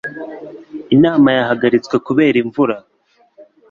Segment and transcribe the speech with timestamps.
[0.95, 2.75] Inama yahagaritswe kubera imvura.